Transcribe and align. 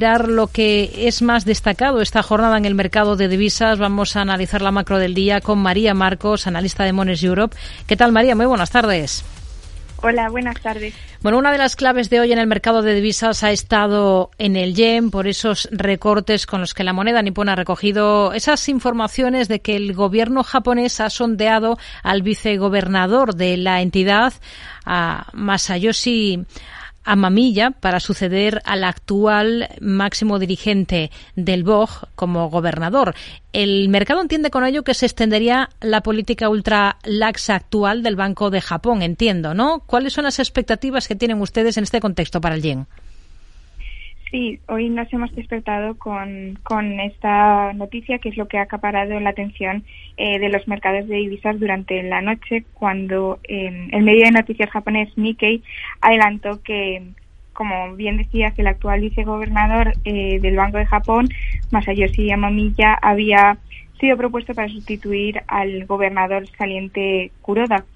lo 0.00 0.46
que 0.46 1.08
es 1.08 1.22
más 1.22 1.44
destacado 1.44 2.00
esta 2.00 2.22
jornada 2.22 2.56
en 2.56 2.64
el 2.64 2.76
mercado 2.76 3.16
de 3.16 3.26
divisas. 3.26 3.80
Vamos 3.80 4.14
a 4.14 4.20
analizar 4.20 4.62
la 4.62 4.70
macro 4.70 4.96
del 4.96 5.12
día 5.12 5.40
con 5.40 5.58
María 5.58 5.92
Marcos, 5.92 6.46
analista 6.46 6.84
de 6.84 6.92
Mones 6.92 7.24
Europe. 7.24 7.56
¿Qué 7.88 7.96
tal, 7.96 8.12
María? 8.12 8.36
Muy 8.36 8.46
buenas 8.46 8.70
tardes. 8.70 9.24
Hola, 10.00 10.28
buenas 10.30 10.60
tardes. 10.60 10.94
Bueno, 11.20 11.38
una 11.38 11.50
de 11.50 11.58
las 11.58 11.74
claves 11.74 12.10
de 12.10 12.20
hoy 12.20 12.30
en 12.30 12.38
el 12.38 12.46
mercado 12.46 12.82
de 12.82 12.94
divisas 12.94 13.42
ha 13.42 13.50
estado 13.50 14.30
en 14.38 14.54
el 14.54 14.76
yen 14.76 15.10
por 15.10 15.26
esos 15.26 15.68
recortes 15.72 16.46
con 16.46 16.60
los 16.60 16.74
que 16.74 16.84
la 16.84 16.92
moneda 16.92 17.20
nipona 17.20 17.54
ha 17.54 17.56
recogido 17.56 18.32
esas 18.34 18.68
informaciones 18.68 19.48
de 19.48 19.58
que 19.58 19.74
el 19.74 19.94
gobierno 19.94 20.44
japonés 20.44 21.00
ha 21.00 21.10
sondeado 21.10 21.76
al 22.04 22.22
vicegobernador 22.22 23.34
de 23.34 23.56
la 23.56 23.82
entidad, 23.82 24.32
a 24.84 25.26
Masayoshi 25.32 26.46
a 27.08 27.16
Mamilla 27.16 27.70
para 27.70 28.00
suceder 28.00 28.60
al 28.66 28.84
actual 28.84 29.70
máximo 29.80 30.38
dirigente 30.38 31.10
del 31.36 31.64
BOG 31.64 32.08
como 32.14 32.50
gobernador. 32.50 33.14
El 33.54 33.88
mercado 33.88 34.20
entiende 34.20 34.50
con 34.50 34.66
ello 34.66 34.84
que 34.84 34.92
se 34.92 35.06
extendería 35.06 35.70
la 35.80 36.02
política 36.02 36.50
ultra 36.50 36.98
laxa 37.04 37.54
actual 37.54 38.02
del 38.02 38.14
Banco 38.14 38.50
de 38.50 38.60
Japón, 38.60 39.00
entiendo, 39.00 39.54
¿no? 39.54 39.80
¿Cuáles 39.86 40.12
son 40.12 40.24
las 40.24 40.38
expectativas 40.38 41.08
que 41.08 41.16
tienen 41.16 41.40
ustedes 41.40 41.78
en 41.78 41.84
este 41.84 42.00
contexto 42.00 42.42
para 42.42 42.56
el 42.56 42.62
yen? 42.62 42.86
Sí, 44.30 44.60
hoy 44.68 44.90
nos 44.90 45.10
hemos 45.10 45.34
despertado 45.34 45.96
con, 45.96 46.58
con 46.62 47.00
esta 47.00 47.72
noticia 47.72 48.18
que 48.18 48.28
es 48.28 48.36
lo 48.36 48.46
que 48.46 48.58
ha 48.58 48.62
acaparado 48.62 49.18
la 49.20 49.30
atención 49.30 49.84
eh, 50.18 50.38
de 50.38 50.50
los 50.50 50.68
mercados 50.68 51.08
de 51.08 51.16
divisas 51.16 51.58
durante 51.58 52.02
la 52.02 52.20
noche 52.20 52.64
cuando 52.74 53.38
eh, 53.48 53.88
el 53.90 54.02
medio 54.02 54.24
de 54.24 54.32
noticias 54.32 54.68
japonés 54.68 55.16
Nikkei 55.16 55.62
adelantó 56.02 56.62
que, 56.62 57.04
como 57.54 57.94
bien 57.94 58.18
decía, 58.18 58.50
que 58.50 58.60
el 58.60 58.68
actual 58.68 59.00
vicegobernador 59.00 59.94
eh, 60.04 60.38
del 60.40 60.56
Banco 60.56 60.76
de 60.76 60.84
Japón, 60.84 61.28
Masayoshi 61.70 62.26
Yamamiya, 62.26 62.98
había 63.00 63.56
sido 63.98 64.18
propuesto 64.18 64.54
para 64.54 64.68
sustituir 64.68 65.40
al 65.46 65.86
gobernador 65.86 66.46
saliente 66.58 67.32
Kuroda. 67.40 67.86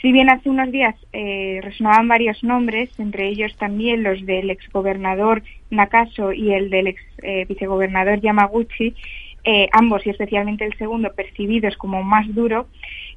Si 0.00 0.12
bien 0.12 0.30
hace 0.30 0.48
unos 0.48 0.70
días 0.70 0.94
eh, 1.12 1.60
resonaban 1.62 2.06
varios 2.06 2.42
nombres, 2.44 2.88
entre 2.98 3.28
ellos 3.28 3.56
también 3.56 4.04
los 4.04 4.24
del 4.24 4.50
exgobernador 4.50 5.42
Nakaso 5.70 6.32
y 6.32 6.52
el 6.52 6.70
del 6.70 6.88
ex 6.88 7.02
eh, 7.22 7.44
vicegobernador 7.46 8.20
Yamaguchi, 8.20 8.94
eh, 9.44 9.68
ambos 9.72 10.06
y 10.06 10.10
especialmente 10.10 10.64
el 10.64 10.76
segundo 10.76 11.12
percibidos 11.14 11.76
como 11.76 12.02
más 12.02 12.32
duro, 12.34 12.68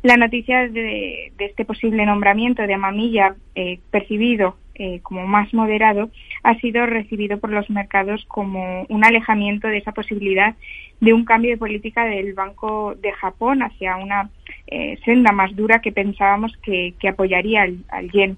la 0.02 0.18
noticia 0.18 0.68
de, 0.68 1.32
este 1.38 1.66
posible 1.66 2.06
nombramiento 2.06 2.66
de 2.66 2.74
Amamilla 2.74 3.36
eh, 3.54 3.80
percibido 3.92 4.56
eh, 4.84 5.00
como 5.04 5.28
más 5.28 5.54
moderado 5.54 6.10
ha 6.42 6.56
sido 6.56 6.88
recibido 6.88 7.40
por 7.40 7.52
los 7.52 7.70
mercados 7.70 8.26
como 8.28 8.84
un 8.90 9.06
alejamiento 9.06 9.68
de 9.68 9.78
esa 9.78 9.92
posibilidad 9.92 10.56
de 11.00 11.14
un 11.14 11.24
cambio 11.24 11.52
de 11.52 11.58
política 11.58 12.04
del 12.06 12.34
Banco 12.34 12.96
de 12.96 13.12
Japón 13.12 13.62
hacia 13.62 13.98
una 13.98 14.32
eh, 14.66 14.98
senda 15.06 15.34
más 15.34 15.56
dura 15.56 15.82
que 15.82 15.92
pensábamos 15.92 16.58
que, 16.64 16.96
apoyaría 17.08 17.62
al, 17.62 18.12
yen. 18.12 18.38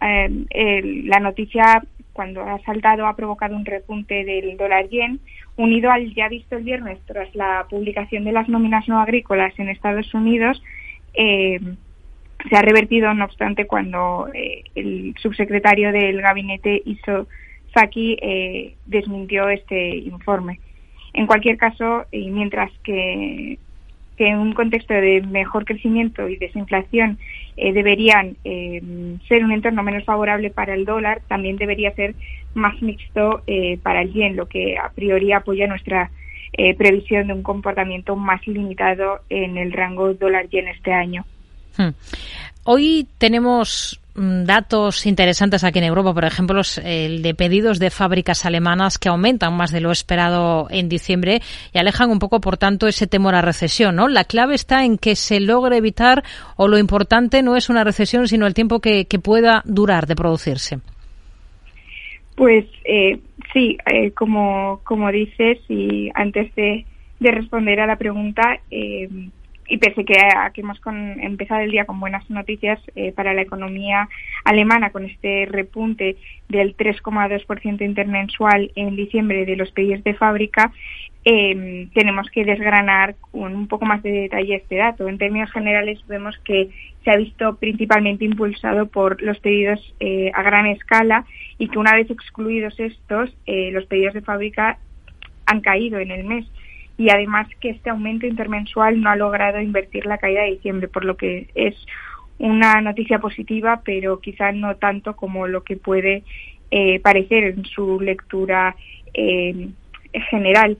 Eh, 0.00 1.02
la 1.04 1.20
noticia 1.20 1.84
cuando 2.12 2.42
ha 2.42 2.58
saltado 2.64 3.06
ha 3.06 3.14
provocado 3.14 3.54
un 3.54 3.64
repunte 3.64 4.24
del 4.24 4.56
dólar 4.56 4.88
yen, 4.88 5.20
unido 5.56 5.92
al 5.92 6.12
ya 6.12 6.28
visto 6.28 6.56
el 6.56 6.64
viernes 6.64 6.98
tras 7.06 7.32
la 7.36 7.68
publicación 7.70 8.24
de 8.24 8.32
las 8.32 8.48
nóminas 8.48 8.88
no 8.88 8.98
agrícolas 8.98 9.56
en 9.60 9.68
Estados 9.68 10.12
Unidos, 10.12 10.60
se 12.48 12.56
ha 12.56 12.62
revertido, 12.62 13.12
no 13.14 13.24
obstante, 13.24 13.66
cuando 13.66 14.28
eh, 14.32 14.62
el 14.74 15.14
subsecretario 15.20 15.92
del 15.92 16.20
gabinete 16.22 16.82
Iso 16.84 17.26
Saki 17.74 18.16
eh, 18.22 18.74
desmintió 18.86 19.48
este 19.48 19.96
informe. 19.96 20.60
En 21.14 21.26
cualquier 21.26 21.56
caso, 21.56 22.04
y 22.12 22.30
mientras 22.30 22.70
que, 22.84 23.58
en 24.18 24.38
un 24.38 24.52
contexto 24.52 24.94
de 24.94 25.22
mejor 25.22 25.64
crecimiento 25.64 26.28
y 26.28 26.36
desinflación 26.36 27.18
eh, 27.56 27.72
deberían 27.72 28.36
ser 28.42 29.44
un 29.44 29.52
entorno 29.52 29.84
menos 29.84 30.04
favorable 30.04 30.50
para 30.50 30.74
el 30.74 30.84
dólar, 30.84 31.22
también 31.28 31.56
debería 31.56 31.94
ser 31.94 32.16
más 32.54 32.82
mixto 32.82 33.42
para 33.84 34.02
el 34.02 34.12
yen, 34.12 34.34
lo 34.34 34.46
que 34.46 34.76
a 34.76 34.90
priori 34.90 35.30
apoya 35.30 35.68
nuestra 35.68 36.10
previsión 36.76 37.28
de 37.28 37.34
un 37.34 37.44
comportamiento 37.44 38.16
más 38.16 38.44
limitado 38.48 39.20
en 39.28 39.56
el 39.56 39.72
rango 39.72 40.12
dólar-yen 40.14 40.66
este 40.66 40.92
año. 40.92 41.24
Hmm. 41.78 41.90
Hoy 42.64 43.06
tenemos 43.16 43.98
mm, 44.14 44.44
datos 44.44 45.06
interesantes 45.06 45.64
aquí 45.64 45.78
en 45.78 45.86
Europa, 45.86 46.12
por 46.12 46.24
ejemplo, 46.24 46.60
el 46.84 47.22
de 47.22 47.34
pedidos 47.34 47.78
de 47.78 47.88
fábricas 47.88 48.44
alemanas 48.44 48.98
que 48.98 49.08
aumentan 49.08 49.56
más 49.56 49.70
de 49.70 49.80
lo 49.80 49.90
esperado 49.90 50.66
en 50.70 50.90
diciembre 50.90 51.40
y 51.72 51.78
alejan 51.78 52.10
un 52.10 52.18
poco, 52.18 52.40
por 52.40 52.58
tanto, 52.58 52.86
ese 52.86 53.06
temor 53.06 53.34
a 53.36 53.42
recesión, 53.42 53.96
¿no? 53.96 54.08
La 54.08 54.24
clave 54.24 54.54
está 54.54 54.84
en 54.84 54.98
que 54.98 55.16
se 55.16 55.40
logre 55.40 55.78
evitar 55.78 56.24
o 56.56 56.68
lo 56.68 56.76
importante 56.76 57.42
no 57.42 57.56
es 57.56 57.70
una 57.70 57.84
recesión, 57.84 58.28
sino 58.28 58.46
el 58.46 58.54
tiempo 58.54 58.80
que, 58.80 59.06
pueda 59.22 59.62
durar 59.64 60.06
de 60.06 60.14
producirse. 60.14 60.78
Pues 62.36 62.66
eh, 62.84 63.18
sí, 63.52 63.78
eh, 63.86 64.10
como, 64.12 64.80
como 64.84 65.10
dices, 65.10 65.58
y 65.68 66.10
antes 66.14 66.54
de, 66.54 66.84
de 67.18 67.30
responder 67.30 67.80
a 67.80 67.86
la 67.86 67.96
pregunta, 67.96 68.60
eh, 68.70 69.08
y 69.68 69.76
pese 69.76 70.04
que, 70.04 70.18
a 70.18 70.50
que 70.50 70.62
hemos 70.62 70.80
empezado 70.86 71.60
el 71.60 71.70
día 71.70 71.84
con 71.84 72.00
buenas 72.00 72.28
noticias 72.30 72.80
eh, 72.96 73.12
para 73.12 73.34
la 73.34 73.42
economía 73.42 74.08
alemana, 74.44 74.90
con 74.90 75.04
este 75.04 75.46
repunte 75.46 76.16
del 76.48 76.74
3,2% 76.76 77.82
intermensual 77.82 78.72
en 78.74 78.96
diciembre 78.96 79.44
de 79.44 79.56
los 79.56 79.70
pedidos 79.70 80.02
de 80.04 80.14
fábrica, 80.14 80.72
em, 81.24 81.90
tenemos 81.90 82.30
que 82.30 82.44
desgranar 82.44 83.16
con 83.30 83.54
un 83.54 83.68
poco 83.68 83.84
más 83.84 84.02
de 84.02 84.10
detalle 84.10 84.56
este 84.56 84.76
dato. 84.76 85.06
En 85.06 85.18
términos 85.18 85.50
generales, 85.52 86.00
vemos 86.08 86.38
que 86.38 86.70
se 87.04 87.10
ha 87.10 87.16
visto 87.16 87.56
principalmente 87.56 88.24
impulsado 88.24 88.86
por 88.86 89.20
los 89.20 89.38
pedidos 89.40 89.94
eh, 90.00 90.30
a 90.34 90.42
gran 90.42 90.66
escala 90.66 91.26
y 91.58 91.68
que 91.68 91.78
una 91.78 91.94
vez 91.94 92.10
excluidos 92.10 92.80
estos, 92.80 93.30
eh, 93.46 93.70
los 93.72 93.84
pedidos 93.84 94.14
de 94.14 94.22
fábrica 94.22 94.78
han 95.44 95.60
caído 95.60 95.98
en 95.98 96.10
el 96.10 96.24
mes 96.24 96.46
y 96.98 97.10
además 97.10 97.46
que 97.60 97.70
este 97.70 97.90
aumento 97.90 98.26
intermensual 98.26 99.00
no 99.00 99.08
ha 99.08 99.16
logrado 99.16 99.60
invertir 99.60 100.04
la 100.04 100.18
caída 100.18 100.42
de 100.42 100.50
diciembre, 100.50 100.88
por 100.88 101.04
lo 101.04 101.16
que 101.16 101.48
es 101.54 101.74
una 102.38 102.80
noticia 102.80 103.20
positiva, 103.20 103.82
pero 103.84 104.20
quizás 104.20 104.54
no 104.54 104.76
tanto 104.76 105.14
como 105.14 105.46
lo 105.46 105.62
que 105.62 105.76
puede 105.76 106.24
eh, 106.72 106.98
parecer 107.00 107.44
en 107.44 107.64
su 107.64 108.00
lectura 108.00 108.74
eh, 109.14 109.68
general. 110.28 110.76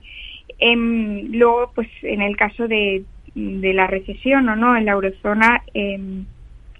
Em, 0.59 1.31
luego, 1.31 1.71
pues 1.73 1.87
en 2.01 2.21
el 2.21 2.35
caso 2.35 2.67
de, 2.67 3.03
de, 3.33 3.73
la 3.73 3.87
recesión 3.87 4.49
o 4.49 4.57
no 4.57 4.75
en 4.75 4.85
la 4.85 4.91
eurozona, 4.91 5.63
em, 5.73 6.25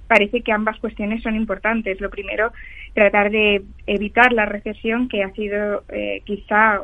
parece 0.08 0.42
que 0.42 0.52
ambas 0.52 0.80
cuestiones 0.80 1.24
son 1.24 1.36
importantes. 1.36 2.02
Lo 2.02 2.10
primero, 2.10 2.52
tratar 2.94 3.32
de 3.32 3.62
evitar 3.88 4.34
la 4.34 4.46
recesión, 4.46 5.08
que 5.08 5.24
ha 5.24 5.32
sido 5.32 5.84
eh, 5.90 6.22
quizá 6.26 6.82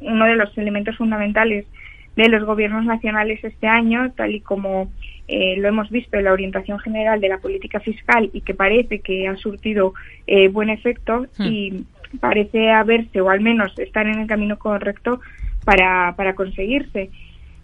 uno 0.00 0.26
de 0.26 0.36
los 0.36 0.56
elementos 0.56 0.96
fundamentales 0.96 1.66
de 2.16 2.28
los 2.28 2.44
gobiernos 2.44 2.84
nacionales 2.84 3.42
este 3.44 3.66
año, 3.66 4.10
tal 4.16 4.34
y 4.34 4.40
como 4.40 4.90
eh, 5.28 5.56
lo 5.58 5.68
hemos 5.68 5.88
visto 5.90 6.16
en 6.16 6.24
la 6.24 6.32
orientación 6.32 6.78
general 6.80 7.20
de 7.20 7.28
la 7.28 7.38
política 7.38 7.80
fiscal 7.80 8.30
y 8.32 8.40
que 8.40 8.54
parece 8.54 9.00
que 9.00 9.28
ha 9.28 9.36
surtido 9.36 9.94
eh, 10.26 10.48
buen 10.48 10.70
efecto 10.70 11.26
hmm. 11.38 11.44
y 11.44 11.84
parece 12.20 12.70
haberse 12.70 13.20
o 13.20 13.30
al 13.30 13.40
menos 13.40 13.78
estar 13.78 14.06
en 14.06 14.20
el 14.20 14.26
camino 14.26 14.58
correcto 14.58 15.20
para, 15.64 16.14
para 16.16 16.34
conseguirse. 16.34 17.10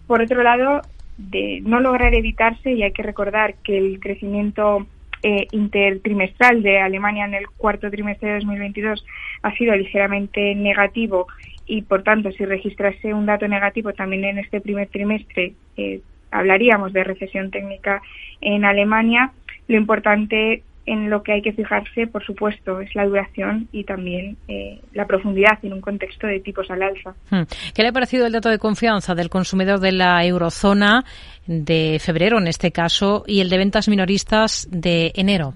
Por 0.07 0.21
otro 0.21 0.43
lado, 0.43 0.83
de 1.17 1.61
no 1.65 1.81
lograr 1.81 2.15
evitarse, 2.15 2.73
y 2.73 2.83
hay 2.83 2.93
que 2.93 3.03
recordar 3.03 3.55
que 3.63 3.79
el 3.79 4.01
crecimiento 4.01 4.87
eh, 5.23 5.47
intertrimestral 5.53 6.63
de 6.63 6.81
Alemania 6.81 7.25
en 7.25 7.35
el 7.35 7.49
cuarto 7.49 7.91
trimestre 7.91 8.29
de 8.29 8.35
2022 8.41 9.05
ha 9.43 9.53
sido 9.55 9.75
ligeramente 9.75 10.55
negativo 10.55 11.29
y 11.67 11.83
por 11.83 12.03
tanto 12.03 12.31
si 12.33 12.45
registrase 12.45 13.15
un 13.15 13.27
dato 13.27 13.49
negativo 13.49 13.93
también 13.93 14.25
en 14.25 14.39
este 14.39 14.61
primer 14.61 14.89
trimestre 14.89 15.55
eh, 15.77 16.01
hablaríamos 16.31 16.93
de 16.93 17.05
recesión 17.05 17.51
técnica 17.51 18.03
en 18.41 18.65
Alemania. 18.65 19.33
Lo 19.69 19.77
importante 19.77 20.63
en 20.87 21.09
lo 21.09 21.23
que 21.23 21.33
hay 21.33 21.43
que 21.43 21.53
fijarse, 21.53 22.07
por 22.07 22.25
supuesto, 22.25 22.81
es 22.81 22.95
la 22.95 23.07
duración 23.07 23.69
y 23.73 23.85
también 23.85 24.37
eh, 24.49 24.81
la 24.93 25.07
profundidad 25.07 25.59
en 25.63 25.73
un 25.73 25.81
contexto 25.81 26.27
de 26.27 26.41
tipos 26.41 26.71
al 26.71 26.83
alza. 26.83 27.15
Hmm. 27.31 27.45
¿Qué 27.75 27.83
le 27.83 27.89
ha 27.89 27.93
parecido 27.93 28.27
el 28.27 28.33
dato 28.33 28.51
de 28.51 28.59
confianza 28.59 29.15
del 29.15 29.31
consumidor 29.31 29.81
de 29.81 29.93
la 29.93 30.25
eurozona 30.27 31.05
de 31.47 31.99
febrero, 32.01 32.39
en 32.39 32.49
este 32.49 32.71
caso, 32.71 33.25
y 33.27 33.41
el 33.41 33.49
de 33.49 33.59
ventas 33.59 33.89
minoristas 33.89 34.69
de 34.71 35.13
enero? 35.15 35.55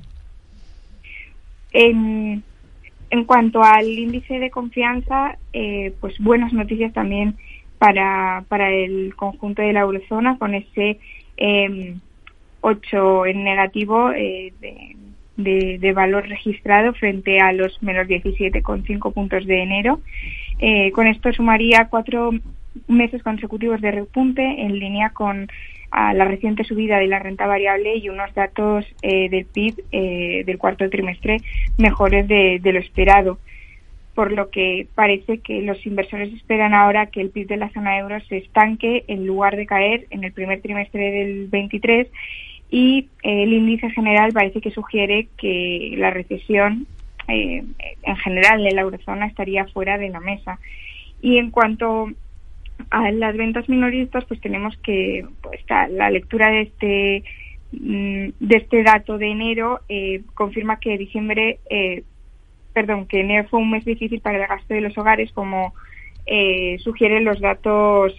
En, 1.72 2.42
en 3.10 3.24
cuanto 3.24 3.62
al 3.62 3.86
índice 3.86 4.38
de 4.38 4.50
confianza, 4.50 5.38
eh, 5.52 5.94
pues 6.00 6.18
buenas 6.18 6.52
noticias 6.52 6.92
también 6.92 7.36
para, 7.78 8.44
para 8.48 8.70
el 8.70 9.14
conjunto 9.16 9.62
de 9.62 9.72
la 9.72 9.80
eurozona 9.80 10.38
con 10.38 10.54
ese 10.54 10.98
eh, 11.36 11.94
8 12.60 13.26
en 13.26 13.44
negativo 13.44 14.10
eh, 14.12 14.52
de, 14.60 15.78
de, 15.78 15.92
valor 15.92 16.28
registrado 16.28 16.92
frente 16.94 17.40
a 17.40 17.52
los 17.52 17.80
menos 17.82 18.08
17,5 18.08 19.12
puntos 19.12 19.46
de 19.46 19.62
enero. 19.62 20.00
Eh, 20.58 20.90
con 20.92 21.06
esto 21.06 21.32
sumaría 21.32 21.86
cuatro 21.88 22.32
meses 22.88 23.22
consecutivos 23.22 23.80
de 23.80 23.92
repunte 23.92 24.42
en 24.42 24.78
línea 24.78 25.10
con 25.10 25.48
la 25.92 26.24
reciente 26.24 26.64
subida 26.64 26.98
de 26.98 27.06
la 27.06 27.18
renta 27.18 27.46
variable 27.46 27.96
y 27.96 28.08
unos 28.08 28.32
datos 28.34 28.84
eh, 29.02 29.28
del 29.28 29.46
PIB 29.46 29.84
eh, 29.92 30.42
del 30.44 30.58
cuarto 30.58 30.88
trimestre 30.90 31.38
mejores 31.76 32.28
de, 32.28 32.60
lo 32.62 32.78
esperado 32.78 33.38
por 34.14 34.32
lo 34.32 34.50
que 34.50 34.86
parece 34.94 35.38
que 35.38 35.62
los 35.62 35.84
inversores 35.86 36.32
esperan 36.34 36.74
ahora 36.74 37.06
que 37.06 37.20
el 37.20 37.30
PIB 37.30 37.48
de 37.48 37.56
la 37.56 37.70
zona 37.70 37.98
euro 37.98 38.20
se 38.28 38.38
estanque 38.38 39.04
en 39.06 39.26
lugar 39.26 39.56
de 39.56 39.66
caer 39.66 40.06
en 40.10 40.24
el 40.24 40.32
primer 40.32 40.60
trimestre 40.60 41.10
del 41.10 41.46
23 41.48 42.08
y 42.70 43.08
el 43.22 43.52
índice 43.52 43.90
general 43.90 44.32
parece 44.32 44.60
que 44.60 44.70
sugiere 44.70 45.28
que 45.38 45.94
la 45.96 46.10
recesión 46.10 46.86
eh, 47.28 47.62
en 48.02 48.16
general 48.16 48.66
en 48.66 48.74
la 48.74 48.82
eurozona 48.82 49.26
estaría 49.26 49.66
fuera 49.66 49.98
de 49.98 50.08
la 50.08 50.20
mesa. 50.20 50.58
Y 51.20 51.38
en 51.38 51.50
cuanto 51.50 52.08
a 52.90 53.10
las 53.10 53.36
ventas 53.36 53.68
minoristas, 53.68 54.24
pues 54.24 54.40
tenemos 54.40 54.76
que 54.78 55.26
pues, 55.42 55.60
la 55.68 56.10
lectura 56.10 56.50
de 56.50 56.60
este 56.62 57.24
mm, 57.72 58.28
de 58.40 58.56
este 58.56 58.82
dato 58.82 59.18
de 59.18 59.28
enero 59.28 59.80
eh, 59.88 60.22
confirma 60.34 60.80
que 60.80 60.98
diciembre, 60.98 61.58
eh, 61.70 62.04
perdón, 62.72 63.06
que 63.06 63.20
enero 63.20 63.48
fue 63.48 63.60
un 63.60 63.70
mes 63.70 63.84
difícil 63.84 64.20
para 64.20 64.38
el 64.38 64.46
gasto 64.46 64.74
de 64.74 64.80
los 64.80 64.96
hogares, 64.96 65.32
como 65.32 65.74
eh, 66.26 66.78
sugieren 66.80 67.24
los 67.24 67.40
datos 67.40 68.14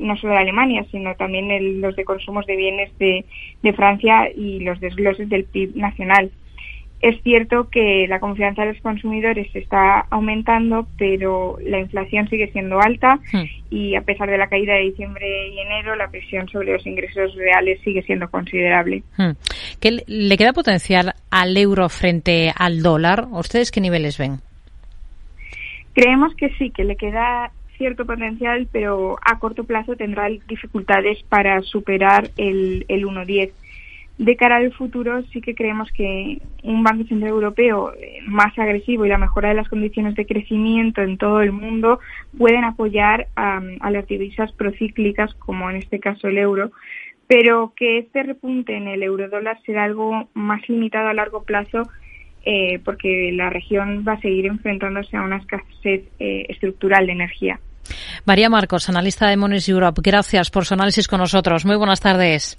no 0.00 0.16
solo 0.16 0.32
de 0.32 0.38
Alemania, 0.38 0.86
sino 0.90 1.14
también 1.16 1.82
los 1.82 1.94
de 1.96 2.04
consumos 2.06 2.46
de 2.46 2.56
bienes 2.56 2.96
de, 2.98 3.26
de 3.62 3.72
Francia 3.74 4.30
y 4.34 4.60
los 4.60 4.80
desgloses 4.80 5.28
del 5.28 5.44
PIB 5.44 5.76
nacional. 5.76 6.30
Es 7.00 7.22
cierto 7.22 7.68
que 7.70 8.06
la 8.08 8.18
confianza 8.18 8.62
de 8.64 8.72
los 8.72 8.82
consumidores 8.82 9.48
está 9.54 10.00
aumentando, 10.10 10.88
pero 10.98 11.56
la 11.64 11.78
inflación 11.78 12.28
sigue 12.28 12.50
siendo 12.50 12.80
alta 12.80 13.20
hmm. 13.32 13.57
Y 13.70 13.94
a 13.96 14.02
pesar 14.02 14.30
de 14.30 14.38
la 14.38 14.48
caída 14.48 14.74
de 14.74 14.80
diciembre 14.80 15.48
y 15.48 15.58
enero, 15.58 15.94
la 15.96 16.08
presión 16.08 16.48
sobre 16.48 16.72
los 16.72 16.86
ingresos 16.86 17.34
reales 17.34 17.80
sigue 17.82 18.02
siendo 18.02 18.30
considerable. 18.30 19.02
Hmm. 19.16 19.32
¿Qué 19.80 20.02
le 20.06 20.36
queda 20.36 20.52
potencial 20.52 21.14
al 21.30 21.56
euro 21.56 21.88
frente 21.88 22.52
al 22.56 22.82
dólar? 22.82 23.26
¿Ustedes 23.30 23.70
qué 23.70 23.80
niveles 23.80 24.18
ven? 24.18 24.40
Creemos 25.92 26.34
que 26.36 26.50
sí, 26.58 26.70
que 26.70 26.84
le 26.84 26.96
queda 26.96 27.50
cierto 27.76 28.06
potencial, 28.06 28.68
pero 28.72 29.18
a 29.24 29.38
corto 29.38 29.64
plazo 29.64 29.96
tendrá 29.96 30.28
dificultades 30.48 31.22
para 31.28 31.60
superar 31.62 32.30
el, 32.36 32.84
el 32.88 33.04
1.10 33.04 33.50
de 34.18 34.36
cara 34.36 34.56
al 34.56 34.72
futuro 34.72 35.22
sí 35.32 35.40
que 35.40 35.54
creemos 35.54 35.88
que 35.92 36.42
un 36.64 36.82
Banco 36.82 37.04
Central 37.04 37.30
Europeo 37.30 37.92
eh, 37.94 38.18
más 38.26 38.56
agresivo 38.58 39.06
y 39.06 39.08
la 39.08 39.16
mejora 39.16 39.50
de 39.50 39.54
las 39.54 39.68
condiciones 39.68 40.16
de 40.16 40.26
crecimiento 40.26 41.02
en 41.02 41.16
todo 41.16 41.40
el 41.40 41.52
mundo 41.52 42.00
pueden 42.36 42.64
apoyar 42.64 43.28
a, 43.36 43.60
las 43.90 44.06
divisas 44.08 44.50
procíclicas, 44.52 45.32
como 45.34 45.70
en 45.70 45.76
este 45.76 46.00
caso 46.00 46.26
el 46.26 46.38
euro, 46.38 46.72
pero 47.28 47.72
que 47.76 47.98
este 47.98 48.24
repunte 48.24 48.76
en 48.76 48.88
el 48.88 49.04
eurodólar 49.04 49.60
será 49.64 49.84
algo 49.84 50.28
más 50.34 50.68
limitado 50.68 51.08
a 51.08 51.14
largo 51.14 51.44
plazo 51.44 51.88
eh, 52.44 52.80
porque 52.84 53.30
la 53.32 53.50
región 53.50 54.04
va 54.06 54.14
a 54.14 54.20
seguir 54.20 54.46
enfrentándose 54.46 55.16
a 55.16 55.22
una 55.22 55.36
escasez 55.36 56.02
eh, 56.18 56.46
estructural 56.48 57.06
de 57.06 57.12
energía. 57.12 57.60
María 58.24 58.50
Marcos, 58.50 58.88
analista 58.88 59.28
de 59.28 59.36
Mones 59.36 59.68
Europe, 59.68 60.00
gracias 60.02 60.50
por 60.50 60.64
su 60.64 60.74
análisis 60.74 61.06
con 61.06 61.20
nosotros. 61.20 61.64
Muy 61.64 61.76
buenas 61.76 62.00
tardes. 62.00 62.58